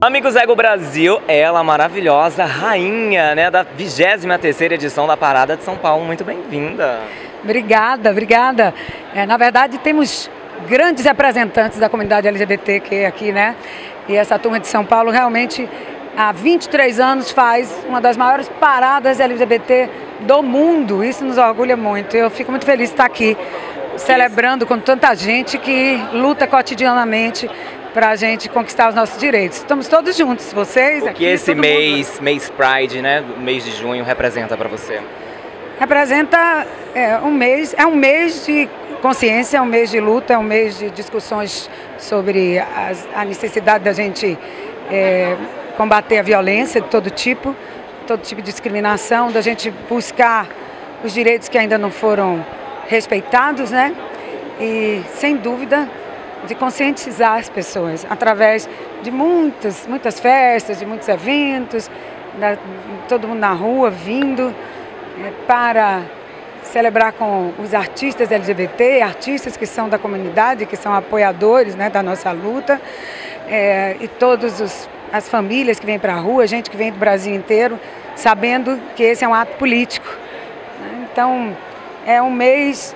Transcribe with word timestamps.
Amigos 0.00 0.34
Ego 0.34 0.56
Brasil, 0.56 1.20
ela 1.28 1.62
maravilhosa, 1.62 2.46
rainha 2.46 3.34
né, 3.34 3.50
da 3.50 3.66
23ª 3.66 4.72
edição 4.72 5.06
da 5.06 5.14
Parada 5.14 5.58
de 5.58 5.62
São 5.62 5.76
Paulo. 5.76 6.06
Muito 6.06 6.24
bem-vinda. 6.24 7.00
Obrigada, 7.42 8.10
obrigada. 8.10 8.72
É, 9.14 9.26
na 9.26 9.36
verdade, 9.36 9.76
temos 9.76 10.30
grandes 10.66 11.04
representantes 11.04 11.78
da 11.78 11.90
comunidade 11.90 12.26
LGBTQ 12.26 13.04
aqui, 13.04 13.30
né? 13.30 13.56
E 14.08 14.16
essa 14.16 14.38
turma 14.38 14.58
de 14.58 14.68
São 14.68 14.86
Paulo 14.86 15.10
realmente 15.10 15.68
há 16.16 16.32
23 16.32 16.98
anos 16.98 17.30
faz 17.30 17.84
uma 17.86 18.00
das 18.00 18.16
maiores 18.16 18.48
paradas 18.58 19.20
LGBT 19.20 19.90
do 20.20 20.42
mundo. 20.42 21.04
Isso 21.04 21.24
nos 21.24 21.38
orgulha 21.38 21.76
muito. 21.76 22.16
Eu 22.16 22.30
fico 22.30 22.50
muito 22.50 22.64
feliz 22.64 22.88
de 22.88 22.94
estar 22.94 23.04
aqui 23.04 23.36
celebrando 23.96 24.66
com 24.66 24.78
tanta 24.78 25.14
gente 25.14 25.58
que 25.58 25.98
luta 26.12 26.46
cotidianamente 26.46 27.48
para 27.92 28.10
a 28.10 28.16
gente 28.16 28.48
conquistar 28.48 28.88
os 28.88 28.94
nossos 28.94 29.18
direitos. 29.20 29.58
Estamos 29.58 29.86
todos 29.86 30.16
juntos, 30.16 30.52
vocês 30.52 31.04
o 31.04 31.08
aqui. 31.08 31.18
que 31.18 31.24
esse 31.24 31.54
mês, 31.54 32.10
mundo. 32.10 32.22
mês 32.22 32.50
Pride, 32.50 33.00
né, 33.00 33.22
mês 33.38 33.64
de 33.64 33.70
junho, 33.70 34.04
representa 34.04 34.56
para 34.56 34.68
você? 34.68 35.00
Representa 35.78 36.66
é, 36.94 37.18
um 37.18 37.30
mês, 37.30 37.74
é 37.78 37.86
um 37.86 37.94
mês 37.94 38.44
de 38.44 38.68
consciência, 39.00 39.58
é 39.58 39.60
um 39.60 39.66
mês 39.66 39.90
de 39.90 40.00
luta, 40.00 40.32
é 40.32 40.38
um 40.38 40.42
mês 40.42 40.78
de 40.78 40.90
discussões 40.90 41.70
sobre 41.98 42.58
as, 42.58 43.06
a 43.14 43.24
necessidade 43.24 43.84
da 43.84 43.92
gente 43.92 44.36
é, 44.90 45.36
combater 45.76 46.18
a 46.18 46.22
violência 46.22 46.80
de 46.80 46.88
todo 46.88 47.10
tipo, 47.10 47.54
todo 48.04 48.20
tipo 48.20 48.40
de 48.40 48.50
discriminação, 48.50 49.30
da 49.32 49.40
gente 49.40 49.70
buscar 49.88 50.46
os 51.02 51.12
direitos 51.12 51.48
que 51.48 51.58
ainda 51.58 51.76
não 51.76 51.90
foram 51.90 52.44
respeitados, 52.86 53.70
né? 53.70 53.94
E 54.60 55.02
sem 55.14 55.36
dúvida 55.36 55.88
de 56.46 56.54
conscientizar 56.54 57.38
as 57.38 57.48
pessoas 57.48 58.06
através 58.08 58.68
de 59.02 59.10
muitas, 59.10 59.86
muitas 59.86 60.20
festas, 60.20 60.78
de 60.78 60.86
muitos 60.86 61.08
eventos, 61.08 61.90
da, 62.38 62.56
todo 63.08 63.28
mundo 63.28 63.40
na 63.40 63.52
rua 63.52 63.90
vindo 63.90 64.54
é, 65.22 65.32
para 65.46 66.02
celebrar 66.74 67.12
com 67.12 67.52
os 67.60 67.72
artistas 67.72 68.32
LGBT, 68.32 69.00
artistas 69.00 69.56
que 69.56 69.64
são 69.64 69.88
da 69.88 69.96
comunidade, 69.96 70.66
que 70.66 70.74
são 70.76 70.92
apoiadores 70.92 71.76
né, 71.76 71.88
da 71.88 72.02
nossa 72.02 72.32
luta, 72.32 72.82
é, 73.48 73.96
e 74.00 74.08
todas 74.08 74.88
as 75.12 75.28
famílias 75.28 75.78
que 75.78 75.86
vêm 75.86 76.00
para 76.00 76.14
a 76.14 76.18
rua, 76.18 76.48
gente 76.48 76.68
que 76.68 76.76
vem 76.76 76.90
do 76.90 76.98
Brasil 76.98 77.32
inteiro, 77.32 77.78
sabendo 78.16 78.76
que 78.96 79.04
esse 79.04 79.24
é 79.24 79.28
um 79.28 79.32
ato 79.32 79.56
político. 79.56 80.08
Né? 80.80 81.06
Então, 81.12 81.56
é 82.04 82.20
um 82.20 82.30
mês 82.30 82.92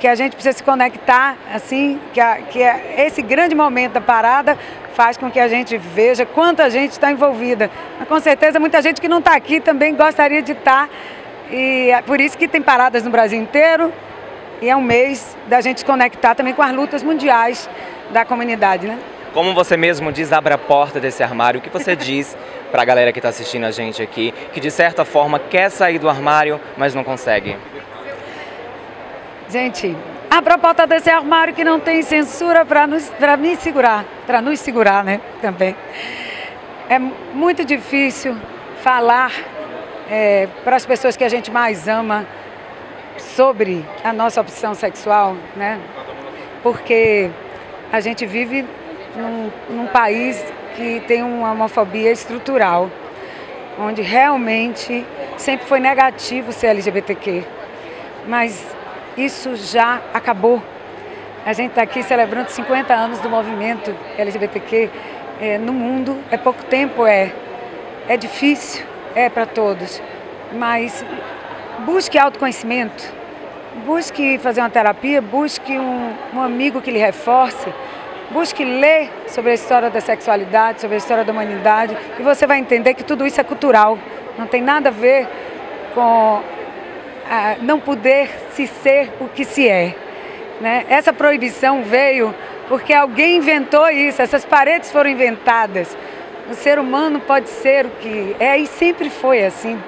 que 0.00 0.08
a 0.08 0.16
gente 0.16 0.32
precisa 0.32 0.58
se 0.58 0.64
conectar, 0.64 1.36
assim, 1.54 2.00
que, 2.12 2.20
a, 2.20 2.38
que 2.38 2.64
a, 2.64 3.04
esse 3.06 3.22
grande 3.22 3.54
momento 3.54 3.92
da 3.92 4.00
parada 4.00 4.58
faz 4.94 5.16
com 5.16 5.30
que 5.30 5.38
a 5.38 5.46
gente 5.46 5.76
veja 5.76 6.26
quanta 6.26 6.68
gente 6.68 6.90
está 6.90 7.12
envolvida. 7.12 7.70
Mas, 7.96 8.08
com 8.08 8.18
certeza, 8.18 8.58
muita 8.58 8.82
gente 8.82 9.00
que 9.00 9.06
não 9.06 9.20
está 9.20 9.36
aqui 9.36 9.60
também 9.60 9.94
gostaria 9.94 10.42
de 10.42 10.50
estar. 10.50 10.88
Tá, 10.88 11.19
e 11.50 11.90
é 11.90 12.02
por 12.02 12.20
isso 12.20 12.36
que 12.38 12.46
tem 12.46 12.62
paradas 12.62 13.04
no 13.04 13.10
Brasil 13.10 13.40
inteiro. 13.40 13.92
E 14.62 14.68
é 14.68 14.76
um 14.76 14.82
mês 14.82 15.36
da 15.46 15.60
gente 15.60 15.80
se 15.80 15.86
conectar 15.86 16.34
também 16.34 16.52
com 16.52 16.62
as 16.62 16.72
lutas 16.72 17.02
mundiais 17.02 17.68
da 18.10 18.24
comunidade, 18.24 18.86
né? 18.86 18.98
Como 19.32 19.54
você 19.54 19.76
mesmo 19.76 20.12
diz, 20.12 20.32
abre 20.32 20.52
a 20.52 20.58
porta 20.58 21.00
desse 21.00 21.22
armário. 21.22 21.60
O 21.60 21.62
que 21.62 21.70
você 21.70 21.94
diz 21.96 22.36
para 22.70 22.82
a 22.82 22.84
galera 22.84 23.12
que 23.12 23.18
está 23.18 23.30
assistindo 23.30 23.64
a 23.64 23.70
gente 23.70 24.02
aqui, 24.02 24.34
que 24.52 24.60
de 24.60 24.70
certa 24.70 25.04
forma 25.04 25.38
quer 25.38 25.70
sair 25.70 25.98
do 25.98 26.08
armário, 26.08 26.60
mas 26.76 26.94
não 26.94 27.02
consegue? 27.02 27.56
Gente, 29.48 29.96
a 30.30 30.42
proposta 30.42 30.86
desse 30.86 31.10
armário 31.10 31.54
que 31.54 31.64
não 31.64 31.80
tem 31.80 32.02
censura 32.02 32.64
para 32.64 32.86
nos, 32.86 33.10
me 33.38 33.56
segurar, 33.56 34.04
para 34.26 34.40
nos 34.40 34.60
segurar, 34.60 35.02
né? 35.02 35.20
Também. 35.40 35.74
É 36.88 36.98
muito 36.98 37.64
difícil 37.64 38.36
falar 38.82 39.32
é, 40.10 40.48
para 40.64 40.74
as 40.74 40.84
pessoas 40.84 41.16
que 41.16 41.22
a 41.22 41.28
gente 41.28 41.50
mais 41.50 41.86
ama 41.86 42.26
sobre 43.18 43.84
a 44.02 44.12
nossa 44.12 44.40
opção 44.40 44.74
sexual, 44.74 45.36
né? 45.56 45.78
Porque 46.62 47.30
a 47.92 48.00
gente 48.00 48.26
vive 48.26 48.66
num, 49.16 49.50
num 49.70 49.86
país 49.86 50.42
que 50.74 51.00
tem 51.06 51.22
uma 51.22 51.52
homofobia 51.52 52.10
estrutural, 52.10 52.90
onde 53.78 54.02
realmente 54.02 55.06
sempre 55.36 55.66
foi 55.66 55.78
negativo 55.78 56.52
ser 56.52 56.68
LGBTQ. 56.68 57.44
Mas 58.26 58.76
isso 59.16 59.54
já 59.54 60.00
acabou. 60.12 60.62
A 61.46 61.52
gente 61.52 61.70
está 61.70 61.82
aqui 61.82 62.02
celebrando 62.02 62.50
50 62.50 62.92
anos 62.92 63.18
do 63.20 63.30
movimento 63.30 63.94
LGBTQ 64.18 64.90
é, 65.40 65.56
no 65.56 65.72
mundo. 65.72 66.18
É 66.30 66.36
pouco 66.36 66.62
tempo, 66.64 67.06
é. 67.06 67.32
É 68.08 68.16
difícil, 68.16 68.84
é 69.14 69.28
para 69.28 69.46
todos. 69.46 70.02
Mas 70.52 71.04
busque 71.84 72.18
autoconhecimento, 72.18 73.04
busque 73.84 74.38
fazer 74.38 74.60
uma 74.60 74.70
terapia, 74.70 75.20
busque 75.20 75.78
um, 75.78 76.12
um 76.34 76.40
amigo 76.40 76.80
que 76.80 76.90
lhe 76.90 76.98
reforce, 76.98 77.72
busque 78.30 78.64
ler 78.64 79.10
sobre 79.28 79.52
a 79.52 79.54
história 79.54 79.90
da 79.90 80.00
sexualidade, 80.00 80.80
sobre 80.80 80.96
a 80.96 80.98
história 80.98 81.24
da 81.24 81.32
humanidade, 81.32 81.96
e 82.18 82.22
você 82.22 82.46
vai 82.46 82.58
entender 82.58 82.94
que 82.94 83.04
tudo 83.04 83.26
isso 83.26 83.40
é 83.40 83.44
cultural. 83.44 83.98
Não 84.38 84.46
tem 84.46 84.62
nada 84.62 84.88
a 84.88 84.92
ver 84.92 85.28
com 85.94 86.42
não 87.62 87.78
poder 87.78 88.28
se 88.52 88.66
ser 88.66 89.12
o 89.20 89.28
que 89.28 89.44
se 89.44 89.68
é. 89.68 89.94
Né? 90.60 90.84
Essa 90.88 91.12
proibição 91.12 91.82
veio 91.82 92.34
porque 92.68 92.92
alguém 92.92 93.36
inventou 93.36 93.88
isso, 93.90 94.22
essas 94.22 94.44
paredes 94.44 94.92
foram 94.92 95.10
inventadas. 95.10 95.96
O 96.50 96.54
ser 96.54 96.80
humano 96.80 97.20
pode 97.20 97.48
ser 97.48 97.86
o 97.86 97.90
que 97.90 98.34
é 98.40 98.58
e 98.58 98.66
sempre 98.66 99.08
foi 99.08 99.44
assim. 99.44 99.80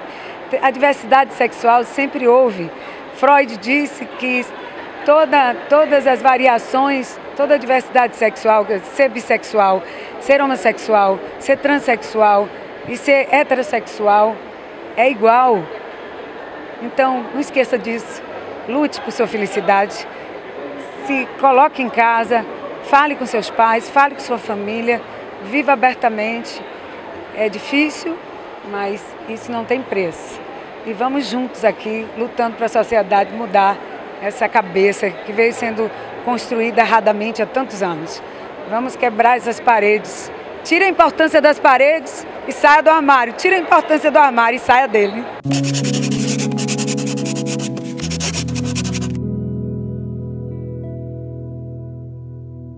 A 0.61 0.71
diversidade 0.71 1.33
sexual 1.33 1.83
sempre 1.83 2.25
houve. 2.25 2.71
Freud 3.15 3.57
disse 3.57 4.05
que 4.05 4.45
toda, 5.05 5.55
todas 5.67 6.07
as 6.07 6.21
variações, 6.21 7.19
toda 7.35 7.55
a 7.55 7.57
diversidade 7.57 8.15
sexual, 8.15 8.65
ser 8.93 9.09
bissexual, 9.09 9.83
ser 10.21 10.41
homossexual, 10.41 11.19
ser 11.37 11.57
transexual 11.57 12.47
e 12.87 12.95
ser 12.95 13.27
heterossexual 13.29 14.33
é 14.95 15.09
igual. 15.09 15.61
Então, 16.81 17.25
não 17.33 17.41
esqueça 17.41 17.77
disso. 17.77 18.23
Lute 18.69 19.01
por 19.01 19.11
sua 19.11 19.27
felicidade. 19.27 20.07
Se 21.05 21.27
coloque 21.41 21.81
em 21.81 21.89
casa, 21.89 22.45
fale 22.83 23.15
com 23.15 23.25
seus 23.25 23.49
pais, 23.49 23.89
fale 23.89 24.15
com 24.15 24.21
sua 24.21 24.37
família, 24.37 25.01
viva 25.49 25.73
abertamente. 25.73 26.61
É 27.35 27.49
difícil, 27.49 28.17
mas 28.71 29.01
isso 29.29 29.51
não 29.51 29.65
tem 29.65 29.81
preço. 29.81 30.39
E 30.85 30.93
vamos 30.93 31.27
juntos 31.27 31.63
aqui, 31.63 32.05
lutando 32.17 32.57
para 32.57 32.65
a 32.65 32.69
sociedade 32.69 33.33
mudar 33.33 33.77
essa 34.21 34.47
cabeça 34.47 35.09
que 35.09 35.31
veio 35.31 35.53
sendo 35.53 35.89
construída 36.25 36.81
erradamente 36.81 37.41
há 37.41 37.45
tantos 37.45 37.81
anos. 37.83 38.21
Vamos 38.69 38.95
quebrar 38.95 39.37
essas 39.37 39.59
paredes. 39.59 40.31
Tire 40.63 40.85
a 40.85 40.87
importância 40.87 41.41
das 41.41 41.59
paredes 41.59 42.25
e 42.47 42.51
saia 42.51 42.81
do 42.81 42.89
armário. 42.89 43.33
Tire 43.33 43.55
a 43.55 43.59
importância 43.59 44.09
do 44.09 44.17
armário 44.17 44.57
e 44.57 44.59
saia 44.59 44.87
dele. 44.87 45.23